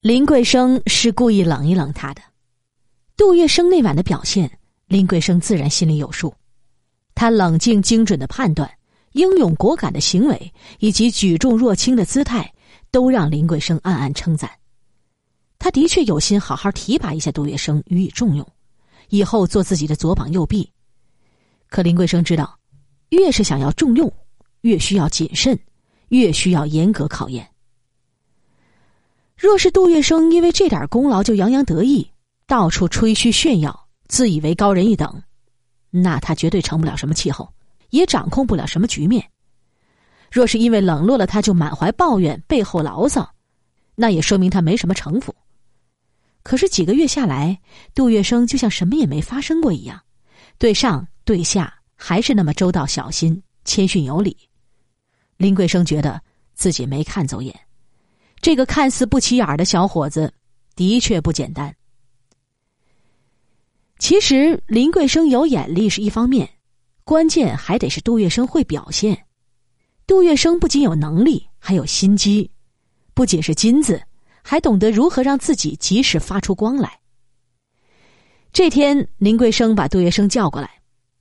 [0.00, 2.22] 林桂生是故意冷一冷他的。
[3.16, 4.48] 杜月笙那晚的表现，
[4.86, 6.32] 林桂生自然心里有数。
[7.16, 8.70] 他冷静精准的判断，
[9.14, 12.54] 英勇果敢的行为，以及举重若轻的姿态，
[12.92, 14.48] 都让林桂生暗暗称赞。
[15.58, 18.46] 他的确有心好好提拔一下杜月笙，予以重用，
[19.08, 20.70] 以后做自己的左膀右臂。
[21.68, 22.56] 可林桂生知道，
[23.08, 24.10] 越是想要重用，
[24.60, 25.58] 越需要谨慎，
[26.10, 27.50] 越需要严格考验。
[29.38, 32.10] 若是杜月笙因为这点功劳就洋洋得意，
[32.48, 35.22] 到处吹嘘炫耀，自以为高人一等，
[35.90, 37.48] 那他绝对成不了什么气候，
[37.90, 39.24] 也掌控不了什么局面。
[40.28, 43.32] 若是因为冷落了他就满怀抱怨，背后牢骚，
[43.94, 45.32] 那也说明他没什么城府。
[46.42, 47.60] 可是几个月下来，
[47.94, 50.02] 杜月笙就像什么也没发生过一样，
[50.58, 54.36] 对上对下还是那么周到小心、谦逊有礼。
[55.36, 56.20] 林桂生觉得
[56.54, 57.54] 自己没看走眼。
[58.40, 60.32] 这个看似不起眼的小伙子，
[60.76, 61.74] 的确不简单。
[63.98, 66.48] 其实林桂生有眼力是一方面，
[67.02, 69.26] 关键还得是杜月笙会表现。
[70.06, 72.50] 杜月笙不仅有能力，还有心机，
[73.12, 74.00] 不仅是金子，
[74.42, 77.00] 还懂得如何让自己及时发出光来。
[78.52, 80.70] 这天，林桂生把杜月笙叫过来，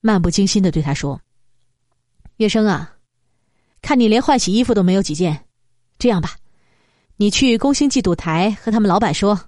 [0.00, 1.20] 漫不经心的对他说
[2.36, 2.94] ：“月笙啊，
[3.82, 5.46] 看你连换洗衣服都没有几件，
[5.98, 6.36] 这样吧。”
[7.18, 9.40] 你去工兴记赌台和他们老板说，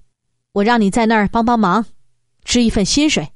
[0.53, 1.85] 我让你在那儿帮帮忙，
[2.43, 3.31] 支一份薪水。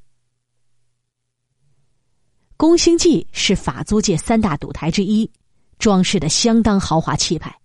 [2.57, 5.29] 工兴记是法租界三大赌台之一，
[5.77, 7.55] 装饰的相当豪华气派，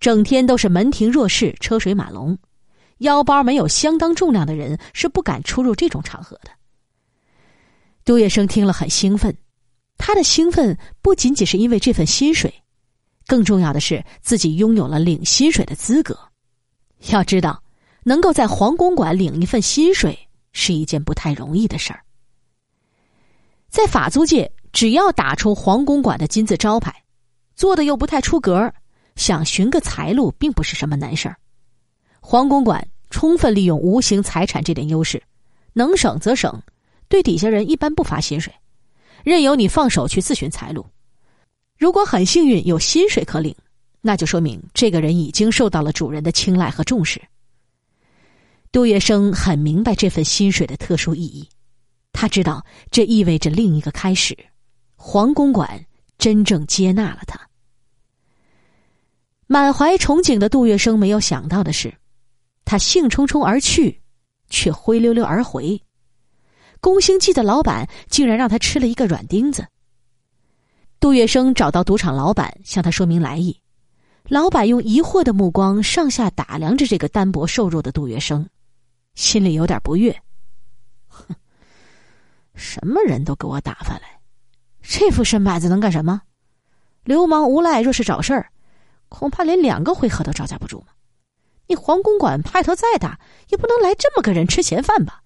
[0.00, 2.38] 整天都是门庭若市、车水马龙，
[2.98, 6.50] 腰包没有相当重量的人是不敢出入这种场合的。
[8.06, 9.36] 杜月笙听了很兴奋，
[9.98, 12.62] 他的兴奋不仅仅是因为这份薪水。
[13.26, 16.18] 更重要的是，自己拥有了领薪水的资格。
[17.08, 17.62] 要知道，
[18.04, 20.18] 能够在黄公馆领一份薪水
[20.52, 22.00] 是一件不太容易的事儿。
[23.68, 26.94] 在法租界，只要打出黄公馆的金字招牌，
[27.54, 28.72] 做的又不太出格，
[29.16, 31.36] 想寻个财路并不是什么难事儿。
[32.20, 35.22] 黄公馆充分利用无形财产这点优势，
[35.72, 36.62] 能省则省，
[37.08, 38.54] 对底下人一般不发薪水，
[39.24, 40.86] 任由你放手去自寻财路。
[41.76, 43.54] 如果很幸运有薪水可领，
[44.00, 47.20] 那就说明这个人已经受到了主人的青睐和重视。
[48.72, 51.48] 杜月笙很明白这份薪水的特殊意义，
[52.12, 54.36] 他知道这意味着另一个开始，
[54.96, 55.84] 黄公馆
[56.18, 57.40] 真正接纳了他。
[59.46, 61.94] 满怀憧憬的杜月笙没有想到的是，
[62.64, 64.00] 他兴冲冲而去，
[64.50, 65.80] 却灰溜溜而回。
[66.80, 69.66] 宫兴记的老板竟然让他吃了一个软钉子。
[71.06, 73.56] 杜月笙找到赌场老板，向他说明来意。
[74.24, 78.44] 老板用疑惑的目光上下打量着这个单薄瘦弱的杜月笙，
[79.14, 80.20] 心里有点不悦。
[81.06, 81.32] 哼，
[82.56, 84.18] 什么人都给我打发来，
[84.82, 86.20] 这副身板子能干什么？
[87.04, 88.50] 流氓无赖若是找事儿，
[89.08, 90.86] 恐怕连两个回合都招架不住嘛。
[91.68, 93.16] 你黄公馆派头再大，
[93.50, 95.22] 也不能来这么个人吃闲饭吧？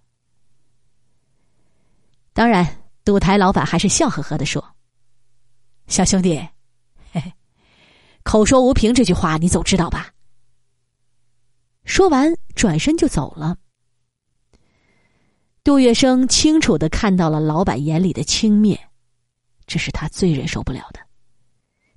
[2.34, 2.66] 当然，
[3.02, 4.62] 赌台老板还是笑呵呵的说。
[5.90, 6.38] 小兄弟，
[7.10, 7.32] 嘿嘿，
[8.22, 10.08] 口说无凭这句话你总知道吧？
[11.84, 13.58] 说完，转身就走了。
[15.64, 18.78] 杜月笙清楚的看到了老板眼里的轻蔑，
[19.66, 21.00] 这是他最忍受不了的。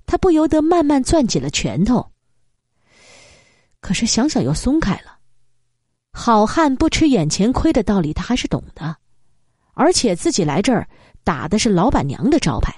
[0.06, 2.04] 他不由得慢慢攥紧了拳头。
[3.78, 5.20] 可是想想又松开了。
[6.12, 8.96] 好汉不吃眼前亏的道理，他还是懂的。
[9.74, 10.88] 而且自己来这儿
[11.22, 12.74] 打的是老板娘的招牌。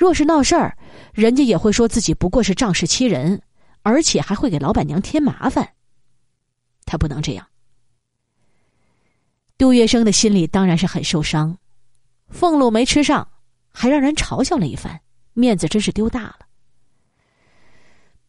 [0.00, 0.74] 若是闹事儿，
[1.12, 3.38] 人家也会说自己不过是仗势欺人，
[3.82, 5.74] 而且还会给老板娘添麻烦。
[6.86, 7.46] 他不能这样。
[9.58, 11.54] 杜月笙的心里当然是很受伤，
[12.30, 13.28] 俸禄没吃上，
[13.74, 14.98] 还让人嘲笑了一番，
[15.34, 16.38] 面子真是丢大了。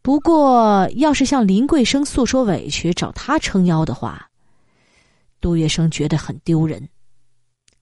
[0.01, 4.29] 不过，要是向林桂生诉说委屈，找他撑腰的话，
[5.39, 6.85] 杜月笙觉得很丢人。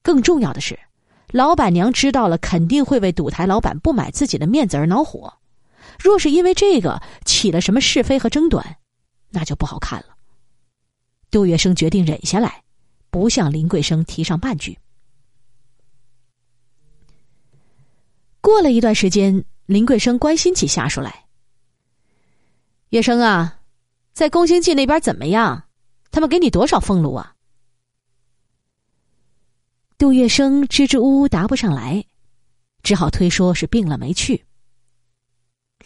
[0.04, 0.78] 更重要的是。
[1.32, 5.36] 老板娘知道了，肯定会为赌台老板不买自己的面子而恼火。
[6.00, 8.78] 若是因为这个起了什么是非和争端，
[9.30, 10.16] 那就不好看了。
[11.30, 12.64] 杜月笙决定忍下来，
[13.12, 14.80] 不向林桂生提上半句。
[18.42, 21.26] 过了一段时间，林桂生关心起下属来
[22.90, 23.60] ：“月生啊，
[24.14, 25.66] 在宫兴记那边怎么样？
[26.10, 27.36] 他们给你多少俸禄啊？”
[30.00, 32.02] 杜月笙支支吾吾答不上来，
[32.84, 34.46] 只好推说是病了没去。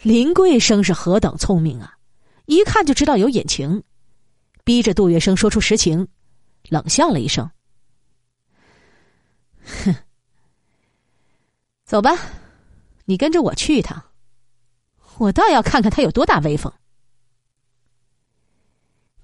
[0.02, 1.98] 林桂生是何等聪明啊，
[2.46, 3.82] 一看就知道有隐情，
[4.62, 6.06] 逼着杜月笙说出实情，
[6.68, 7.50] 冷笑了一声
[9.82, 9.92] ：“哼，
[11.84, 12.16] 走吧，
[13.06, 14.00] 你跟着我去一趟，
[15.18, 16.72] 我倒要看看他有多大威风。”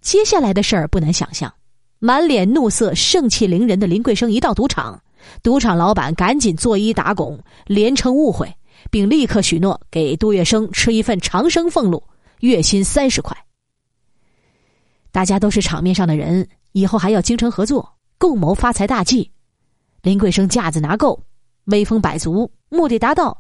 [0.03, 1.55] 接下来的事儿不难想象，
[2.01, 5.01] 满脸怒色、盛气凌人的林桂生一到赌场，
[5.43, 8.53] 赌场老板赶紧作揖打拱，连称误会，
[8.91, 12.03] 并立刻许诺给杜月笙吃一份长生俸禄，
[12.41, 13.37] 月薪三十块。
[15.13, 17.87] 大家都是场面上的人，以后还要精诚合作，
[18.17, 19.31] 共谋发财大计。
[20.01, 21.23] 林桂生架子拿够，
[21.67, 23.37] 威风百足，目的达到，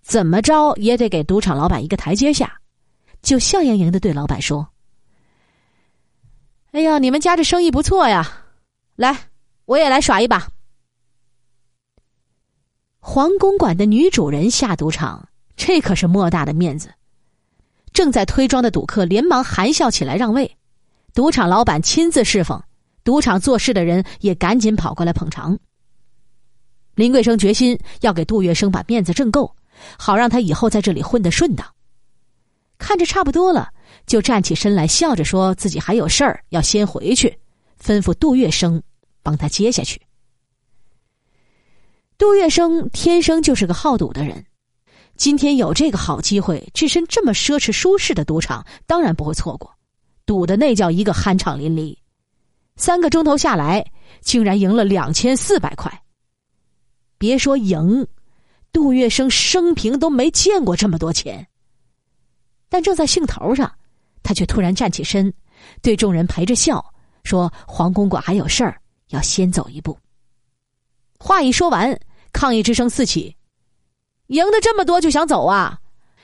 [0.00, 2.50] 怎么着也得给赌场老板一个台阶下，
[3.20, 4.66] 就笑盈盈的对老板说。
[6.72, 8.44] 哎呀，你们家这生意不错呀！
[8.94, 9.28] 来，
[9.64, 10.46] 我也来耍一把。
[13.00, 16.92] 黄公馆的女主人下赌场，这可是莫大的面子。
[17.92, 20.56] 正在推庄的赌客连忙含笑起来让位，
[21.12, 22.62] 赌场老板亲自侍奉，
[23.02, 25.58] 赌场做事的人也赶紧跑过来捧场。
[26.94, 29.56] 林桂生决心要给杜月笙把面子挣够，
[29.98, 31.66] 好让他以后在这里混得顺当。
[32.78, 33.72] 看着差不多了。
[34.10, 37.38] 就站起身来，笑着说自己还有事儿要先回去，
[37.80, 38.82] 吩咐杜月笙
[39.22, 40.00] 帮他接下去。
[42.18, 44.44] 杜月笙天生就是个好赌的人，
[45.16, 49.72] 今天有这个好机会，置身这么奢侈舒适的赌场，当然不会错过。
[50.26, 51.96] 赌的那叫一个酣畅淋漓，
[52.74, 53.92] 三个钟头下来，
[54.22, 56.02] 竟然赢了两千四百块。
[57.16, 58.04] 别说赢，
[58.72, 61.46] 杜月笙生平都没见过这么多钱。
[62.68, 63.72] 但正在兴头上。
[64.22, 65.32] 他却突然站起身，
[65.82, 66.84] 对众人陪着笑
[67.24, 69.98] 说：“黄公馆还有事儿，要先走一步。”
[71.18, 71.98] 话一说完，
[72.32, 73.36] 抗议之声四起
[74.28, 75.78] ：“赢得这么多就想走啊？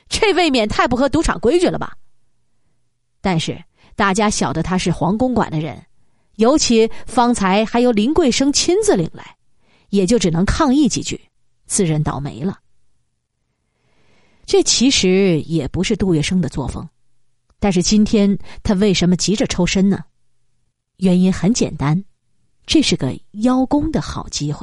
[0.08, 1.94] 这未免太不合赌场规矩了吧？”
[3.20, 3.62] 但是
[3.94, 5.84] 大家晓得他是黄公馆的人，
[6.36, 9.36] 尤其方才还由林桂生亲自领来，
[9.88, 11.20] 也就只能抗议几句，
[11.66, 12.58] 自认倒霉了。
[14.44, 16.88] 这其实也不是杜月笙的作风。
[17.58, 20.04] 但是今天他为什么急着抽身呢？
[20.98, 22.04] 原因很简单，
[22.66, 24.54] 这是个邀功的好机会。